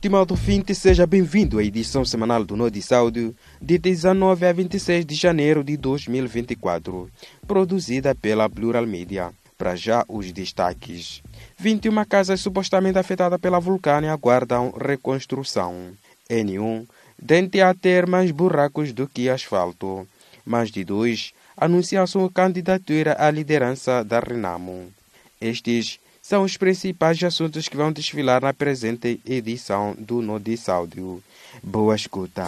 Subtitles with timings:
[0.00, 5.14] Estimado ouvinte, seja bem-vindo à edição semanal do Nodis Áudio de 19 a 26 de
[5.14, 7.10] janeiro de 2024,
[7.46, 9.30] produzida pela Plural Media.
[9.58, 11.22] Para já, os destaques.
[11.58, 15.90] 21 casas supostamente afetadas pela vulcânia aguardam reconstrução.
[16.30, 16.86] N1
[17.20, 20.08] dente a ter mais buracos do que asfalto.
[20.46, 24.90] Mais de dois anunciam sua candidatura à liderança da Renamo.
[25.38, 26.00] Estes
[26.30, 31.20] são os principais assuntos que vão desfilar na presente edição do Nodis Áudio.
[31.60, 32.46] Boa escuta!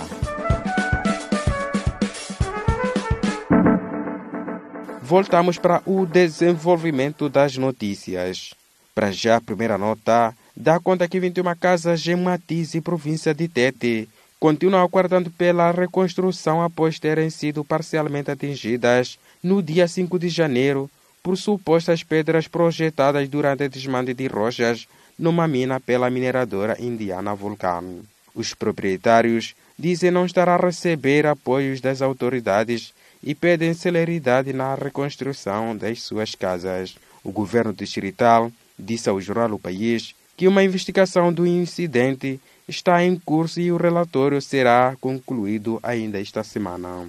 [5.03, 8.55] Voltamos para o desenvolvimento das notícias.
[8.95, 14.09] Para já, a primeira nota dá conta que 21 casas em Matize, província de Tete,
[14.39, 20.89] continuam aguardando pela reconstrução após terem sido parcialmente atingidas no dia 5 de janeiro
[21.23, 28.03] por supostas pedras projetadas durante desmande de rochas numa mina pela mineradora indiana Vulcan.
[28.35, 35.77] Os proprietários dizem não estar a receber apoios das autoridades e pedem celeridade na reconstrução
[35.77, 36.97] das suas casas.
[37.23, 43.17] O governo distrital disse ao jornal O País que uma investigação do incidente está em
[43.17, 47.09] curso e o relatório será concluído ainda esta semana.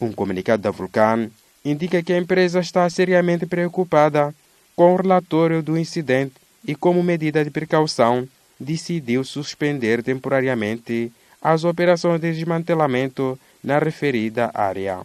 [0.00, 1.30] Um comunicado da Vulcan
[1.64, 4.34] indica que a empresa está seriamente preocupada
[4.76, 6.34] com o relatório do incidente
[6.66, 15.00] e, como medida de precaução, decidiu suspender temporariamente as operações de desmantelamento na referida área,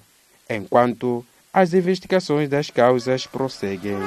[0.50, 3.98] enquanto as investigações das causas prosseguem.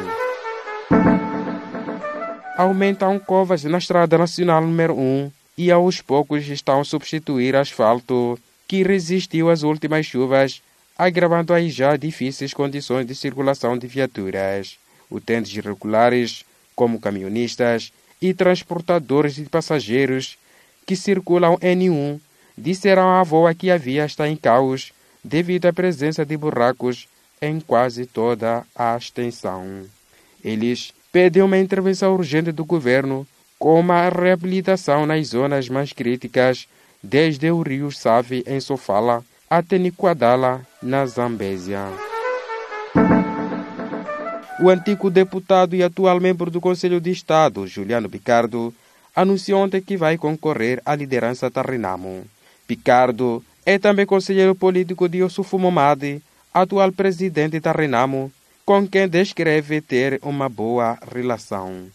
[2.57, 8.83] Aumentam covas na Estrada Nacional número 1 e aos poucos estão a substituir asfalto que
[8.83, 10.63] resistiu às últimas chuvas
[10.97, 14.79] agravando aí já difíceis condições de circulação de viaturas.
[15.11, 20.39] Utentes irregulares, como caminhonistas e transportadores de passageiros
[20.87, 22.21] que circulam N1,
[22.57, 24.93] disseram à avó que a via está em caos
[25.23, 27.09] devido à presença de buracos
[27.41, 29.85] em quase toda a extensão.
[30.45, 33.27] Eles pedem uma intervenção urgente do governo,
[33.59, 36.67] como a reabilitação nas zonas mais críticas,
[37.03, 41.85] desde o rio Save em Sofala até Niquadala, na Zambésia.
[44.59, 48.73] O antigo deputado e atual membro do Conselho de Estado, Juliano Picardo,
[49.15, 52.25] anunciou ontem que vai concorrer à liderança da Renamo.
[52.67, 56.23] Picardo é também conselheiro político de Yusuf Momadi,
[56.55, 58.33] atual presidente da Renamo,
[58.65, 61.89] com quem descreve ter uma boa relação.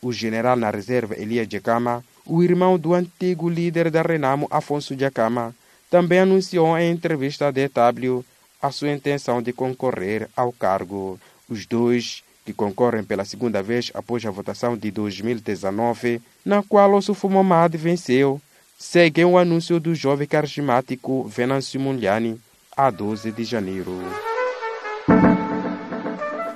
[0.00, 5.54] O general na reserva Elias Jacama, o irmão do antigo líder da Renamo, Afonso Jacama,
[5.94, 8.24] também anunciou em entrevista à DW
[8.60, 11.20] a sua intenção de concorrer ao cargo.
[11.48, 17.00] Os dois, que concorrem pela segunda vez após a votação de 2019, na qual o
[17.00, 18.40] Sufumomad venceu,
[18.76, 22.40] seguem o anúncio do jovem carismático Venâncio Muliani
[22.76, 23.96] a 12 de janeiro.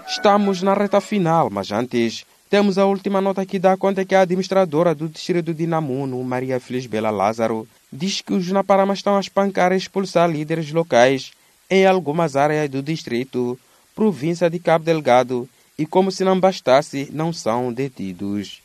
[0.09, 4.23] Estamos na reta final, mas antes temos a última nota que dá conta que a
[4.23, 9.73] administradora do distrito de Namuno, Maria Felisbela Lázaro, diz que os Naparamas estão a espancar
[9.73, 11.33] e expulsar líderes locais
[11.71, 13.59] em algumas áreas do distrito,
[13.95, 15.49] província de Cabo Delgado,
[15.79, 18.61] e como se não bastasse, não são detidos.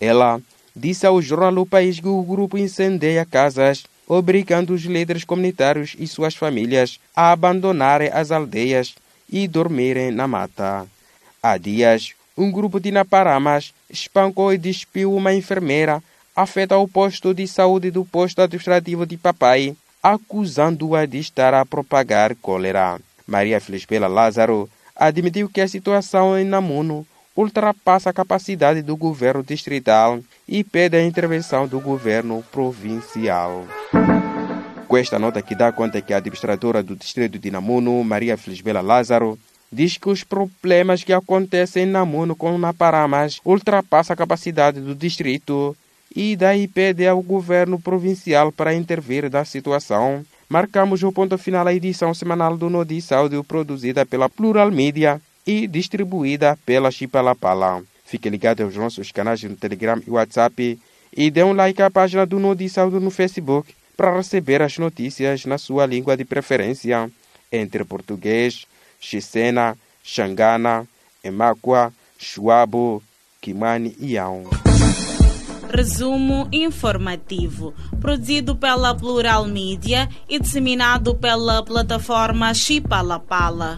[0.00, 0.40] Ela
[0.76, 6.06] disse ao jornal O País que o grupo incendeia casas, obrigando os líderes comunitários e
[6.06, 8.94] suas famílias a abandonarem as aldeias
[9.28, 10.86] e dormirem na mata.
[11.42, 16.02] Há dias, um grupo de Naparamas espancou e despiu uma enfermeira
[16.34, 22.34] afeta o posto de saúde do posto administrativo de Papai, acusando-a de estar a propagar
[22.36, 22.98] cólera.
[23.26, 27.06] Maria Felispela Lázaro admitiu que a situação em Namuno
[27.36, 33.66] ultrapassa a capacidade do governo distrital e pede a intervenção do governo provincial.
[34.88, 38.82] Com esta nota que dá conta que a administradora do distrito de Namuno, Maria Felisbela
[38.82, 39.38] Lázaro,
[39.72, 45.74] diz que os problemas que acontecem em Namuno com Naparamas ultrapassam a capacidade do distrito
[46.14, 50.24] e daí pede ao governo provincial para intervir da situação.
[50.48, 55.66] Marcamos o ponto final à edição semanal do Notícia Áudio produzida pela Plural Media e
[55.66, 57.82] distribuída pela Chipalapala.
[58.04, 60.78] Fique ligado aos nossos canais no Telegram e WhatsApp
[61.16, 65.46] e dê um like à página do Notícia Áudio no Facebook para receber as notícias
[65.46, 67.10] na sua língua de preferência,
[67.50, 68.66] entre português,
[69.02, 70.86] xicena, xangana,
[71.22, 73.02] emáqua, chuabo,
[73.40, 74.16] kimani e.
[75.68, 83.74] Resumo informativo, produzido pela Plural Mídia e disseminado pela plataforma Chipalapala.